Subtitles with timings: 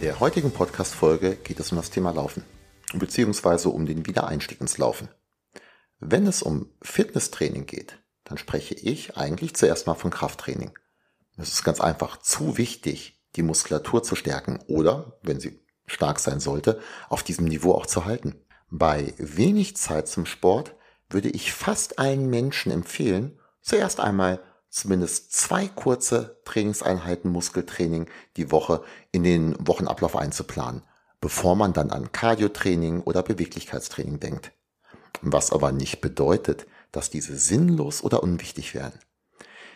[0.00, 2.42] In der heutigen Podcast-Folge geht es um das Thema Laufen,
[2.94, 5.10] beziehungsweise um den Wiedereinstieg ins Laufen.
[5.98, 10.72] Wenn es um Fitnesstraining geht, dann spreche ich eigentlich zuerst mal von Krafttraining.
[11.36, 16.40] Es ist ganz einfach zu wichtig, die Muskulatur zu stärken oder, wenn sie stark sein
[16.40, 16.80] sollte,
[17.10, 18.36] auf diesem Niveau auch zu halten.
[18.70, 20.76] Bei wenig Zeit zum Sport
[21.10, 28.82] würde ich fast allen Menschen empfehlen, zuerst einmal zumindest zwei kurze Trainingseinheiten Muskeltraining die Woche
[29.12, 30.82] in den Wochenablauf einzuplanen,
[31.20, 34.52] bevor man dann an Cardiotraining oder Beweglichkeitstraining denkt.
[35.20, 38.98] Was aber nicht bedeutet, dass diese sinnlos oder unwichtig werden.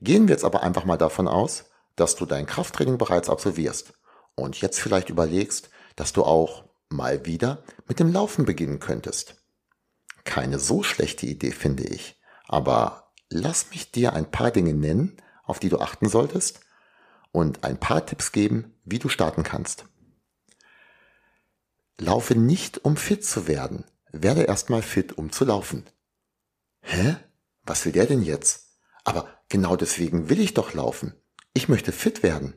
[0.00, 1.64] Gehen wir jetzt aber einfach mal davon aus,
[1.96, 3.94] dass du dein Krafttraining bereits absolvierst
[4.34, 9.36] und jetzt vielleicht überlegst, dass du auch mal wieder mit dem Laufen beginnen könntest.
[10.24, 15.58] Keine so schlechte Idee, finde ich, aber lass mich dir ein paar Dinge nennen, auf
[15.58, 16.60] die du achten solltest
[17.32, 19.84] und ein paar Tipps geben, wie du starten kannst.
[21.98, 23.84] Laufe nicht, um fit zu werden.
[24.12, 25.84] Werde erstmal fit, um zu laufen.
[26.80, 27.16] Hä?
[27.64, 28.68] Was will der denn jetzt?
[29.04, 31.14] Aber genau deswegen will ich doch laufen.
[31.54, 32.54] Ich möchte fit werden.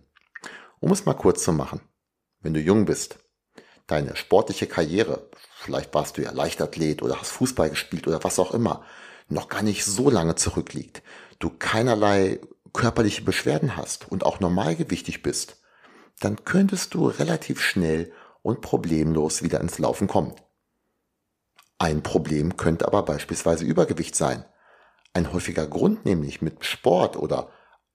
[0.79, 1.81] Um es mal kurz zu machen.
[2.41, 3.19] Wenn du jung bist,
[3.87, 8.53] deine sportliche Karriere, vielleicht warst du ja Leichtathlet oder hast Fußball gespielt oder was auch
[8.53, 8.85] immer,
[9.29, 11.03] noch gar nicht so lange zurückliegt,
[11.39, 12.39] du keinerlei
[12.73, 15.57] körperliche Beschwerden hast und auch normalgewichtig bist,
[16.19, 20.33] dann könntest du relativ schnell und problemlos wieder ins Laufen kommen.
[21.77, 24.43] Ein Problem könnte aber beispielsweise Übergewicht sein.
[25.13, 27.49] Ein häufiger Grund nämlich mit Sport oder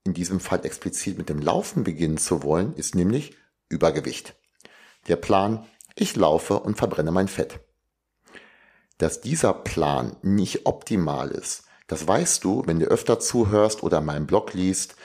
[0.05, 3.37] in diesem Fall explizit mit dem Laufen beginnen zu wollen, ist nämlich
[3.69, 4.37] Übergewicht.
[5.09, 5.67] Der Plan,
[5.97, 7.61] ich laufe und verbrenne mein Fett
[8.99, 11.65] dass dieser Plan nicht optimal ist.
[11.87, 14.97] Das weißt du, wenn du öfter zuhörst oder meinen Blog liest,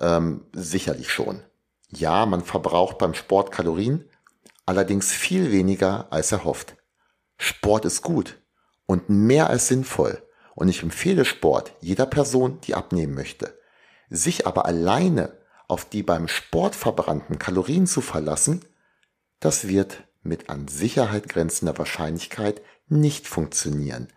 [0.00, 1.42] ähm, sicherlich schon.
[1.88, 4.08] Ja, man verbraucht beim Sport Kalorien,
[4.64, 6.76] allerdings viel weniger als erhofft.
[7.38, 8.38] Sport ist gut
[8.86, 10.22] und mehr als sinnvoll.
[10.54, 13.58] Und ich empfehle Sport jeder Person, die abnehmen möchte.
[14.08, 15.36] Sich aber alleine
[15.68, 18.64] auf die beim Sport verbrannten Kalorien zu verlassen,
[19.38, 24.08] das wird mit an Sicherheit grenzender Wahrscheinlichkeit nicht funktionieren.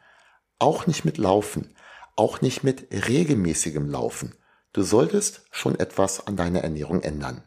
[0.59, 1.75] Auch nicht mit Laufen,
[2.15, 4.35] auch nicht mit regelmäßigem Laufen.
[4.73, 7.43] Du solltest schon etwas an deiner Ernährung ändern.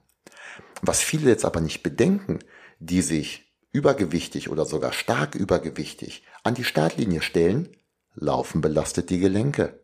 [0.81, 2.41] Was viele jetzt aber nicht bedenken,
[2.81, 7.77] die sich übergewichtig oder sogar stark übergewichtig an die Startlinie stellen,
[8.15, 9.81] Laufen belastet die Gelenke.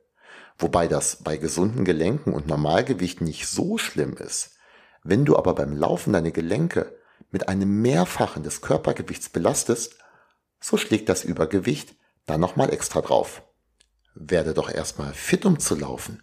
[0.58, 4.56] Wobei das bei gesunden Gelenken und Normalgewicht nicht so schlimm ist.
[5.04, 6.96] Wenn du aber beim Laufen deine Gelenke
[7.30, 9.96] mit einem Mehrfachen des Körpergewichts belastest,
[10.60, 11.96] so schlägt das Übergewicht
[12.26, 13.42] dann nochmal extra drauf.
[14.14, 16.22] Werde doch erstmal fit, um zu laufen.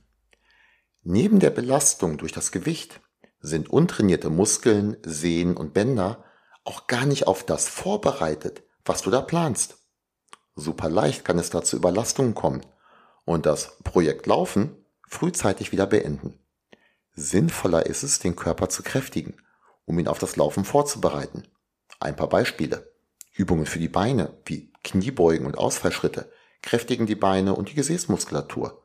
[1.03, 2.99] Neben der Belastung durch das Gewicht
[3.39, 6.23] sind untrainierte Muskeln, Sehnen und Bänder
[6.63, 9.77] auch gar nicht auf das vorbereitet, was du da planst.
[10.55, 12.65] Super leicht kann es da zu Überlastungen kommen
[13.25, 16.39] und das Projekt Laufen frühzeitig wieder beenden.
[17.13, 19.37] Sinnvoller ist es, den Körper zu kräftigen,
[19.85, 21.47] um ihn auf das Laufen vorzubereiten.
[21.99, 22.94] Ein paar Beispiele.
[23.35, 26.31] Übungen für die Beine, wie Kniebeugen und Ausfallschritte,
[26.61, 28.81] kräftigen die Beine und die Gesäßmuskulatur.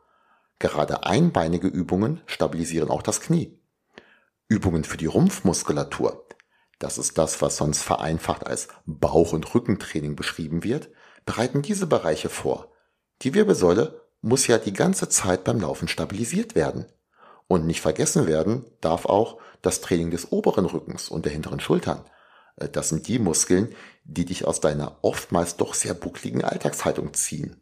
[0.59, 3.59] Gerade einbeinige Übungen stabilisieren auch das Knie.
[4.49, 6.27] Übungen für die Rumpfmuskulatur.
[6.78, 10.91] Das ist das, was sonst vereinfacht als Bauch- und Rückentraining beschrieben wird,
[11.25, 12.72] bereiten diese Bereiche vor.
[13.22, 16.86] Die Wirbelsäule muss ja die ganze Zeit beim Laufen stabilisiert werden.
[17.47, 22.04] Und nicht vergessen werden darf auch das Training des oberen Rückens und der hinteren Schultern.
[22.60, 23.74] Äh, das sind die Muskeln,
[24.04, 27.57] die dich aus deiner oftmals doch sehr buckligen Alltagshaltung ziehen.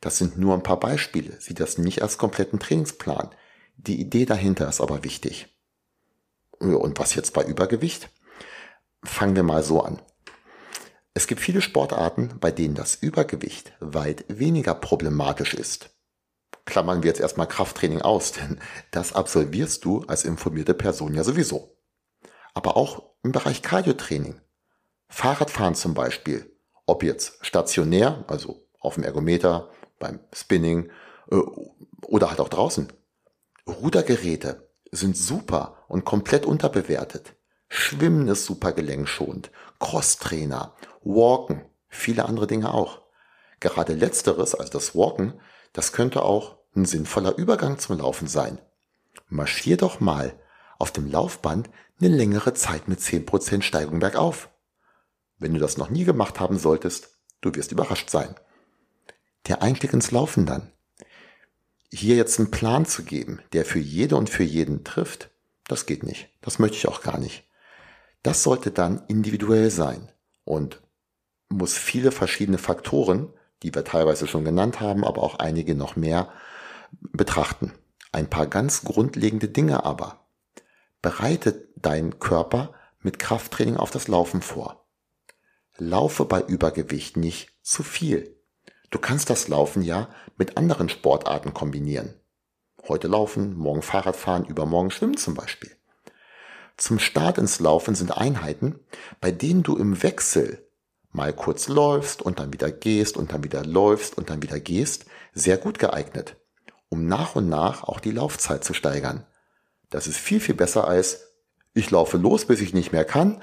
[0.00, 1.36] Das sind nur ein paar Beispiele.
[1.40, 3.30] Sieh das nicht als kompletten Trainingsplan.
[3.76, 5.48] Die Idee dahinter ist aber wichtig.
[6.58, 8.08] Und was jetzt bei Übergewicht?
[9.04, 10.00] Fangen wir mal so an.
[11.14, 15.90] Es gibt viele Sportarten, bei denen das Übergewicht weit weniger problematisch ist.
[16.64, 18.60] Klammern wir jetzt erstmal Krafttraining aus, denn
[18.90, 21.77] das absolvierst du als informierte Person ja sowieso.
[22.54, 24.40] Aber auch im Bereich Cardiotraining.
[25.08, 26.54] Fahrradfahren zum Beispiel,
[26.86, 30.90] ob jetzt stationär, also auf dem Ergometer, beim Spinning
[31.30, 31.36] äh,
[32.02, 32.92] oder halt auch draußen.
[33.66, 37.34] Rudergeräte sind super und komplett unterbewertet.
[37.68, 39.50] Schwimmen ist super gelenkschonend.
[39.78, 43.02] Crosstrainer, Walken, viele andere Dinge auch.
[43.60, 45.40] Gerade letzteres, also das Walken,
[45.72, 48.58] das könnte auch ein sinnvoller Übergang zum Laufen sein.
[49.28, 50.38] Marschier doch mal
[50.78, 51.68] auf dem Laufband
[52.00, 54.48] eine längere Zeit mit 10% Steigung bergauf.
[55.38, 57.10] Wenn du das noch nie gemacht haben solltest,
[57.40, 58.34] du wirst überrascht sein.
[59.46, 60.72] Der Einstieg ins Laufen dann.
[61.90, 65.30] Hier jetzt einen Plan zu geben, der für jede und für jeden trifft,
[65.66, 66.28] das geht nicht.
[66.40, 67.48] Das möchte ich auch gar nicht.
[68.22, 70.10] Das sollte dann individuell sein
[70.44, 70.82] und
[71.48, 73.32] muss viele verschiedene Faktoren,
[73.62, 76.32] die wir teilweise schon genannt haben, aber auch einige noch mehr,
[77.00, 77.72] betrachten.
[78.12, 80.17] Ein paar ganz grundlegende Dinge aber.
[81.02, 84.88] Bereitet dein Körper mit Krafttraining auf das Laufen vor.
[85.76, 88.36] Laufe bei Übergewicht nicht zu viel.
[88.90, 92.14] Du kannst das Laufen ja mit anderen Sportarten kombinieren.
[92.88, 95.70] Heute laufen, morgen Fahrrad fahren, übermorgen schwimmen zum Beispiel.
[96.76, 98.80] Zum Start ins Laufen sind Einheiten,
[99.20, 100.68] bei denen du im Wechsel
[101.10, 105.06] mal kurz läufst und dann wieder gehst und dann wieder läufst und dann wieder gehst,
[105.34, 106.36] sehr gut geeignet,
[106.88, 109.26] um nach und nach auch die Laufzeit zu steigern.
[109.90, 111.28] Das ist viel, viel besser als
[111.74, 113.42] ich laufe los, bis ich nicht mehr kann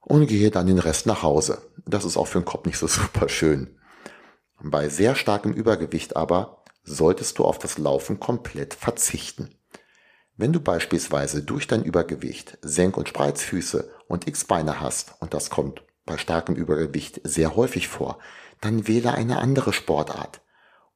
[0.00, 1.62] und gehe dann den Rest nach Hause.
[1.86, 3.78] Das ist auch für den Kopf nicht so super schön.
[4.62, 9.54] Bei sehr starkem Übergewicht aber solltest du auf das Laufen komplett verzichten.
[10.36, 15.82] Wenn du beispielsweise durch dein Übergewicht Senk- und Spreizfüße und X-Beine hast, und das kommt
[16.06, 18.18] bei starkem Übergewicht sehr häufig vor,
[18.60, 20.40] dann wähle eine andere Sportart.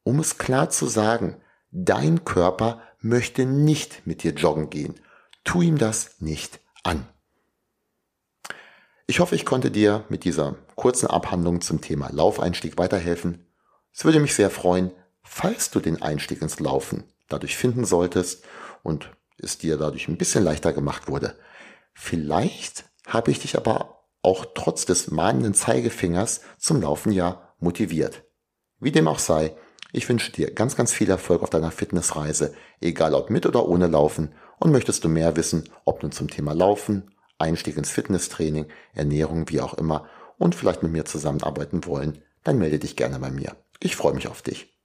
[0.02, 1.40] Um es klar zu sagen,
[1.76, 4.94] dein Körper möchte nicht mit dir joggen gehen.
[5.44, 7.06] Tu ihm das nicht an.
[9.06, 13.46] Ich hoffe, ich konnte dir mit dieser kurzen Abhandlung zum Thema Laufeinstieg weiterhelfen.
[13.93, 14.90] Es würde mich sehr freuen,
[15.23, 18.44] falls du den Einstieg ins Laufen dadurch finden solltest
[18.82, 21.38] und es dir dadurch ein bisschen leichter gemacht wurde.
[21.93, 28.25] Vielleicht habe ich dich aber auch trotz des mahnenden Zeigefingers zum Laufen ja motiviert.
[28.81, 29.56] Wie dem auch sei,
[29.96, 33.87] ich wünsche dir ganz, ganz viel Erfolg auf deiner Fitnessreise, egal ob mit oder ohne
[33.87, 34.32] Laufen.
[34.58, 39.62] Und möchtest du mehr wissen, ob nun zum Thema Laufen, Einstieg ins Fitnesstraining, Ernährung, wie
[39.62, 40.06] auch immer,
[40.37, 43.56] und vielleicht mit mir zusammenarbeiten wollen, dann melde dich gerne bei mir.
[43.81, 44.75] Ich freue mich auf dich.